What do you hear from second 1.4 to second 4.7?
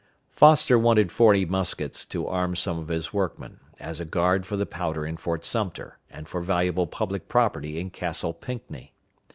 muskets to arm some of his workmen, as a guard for the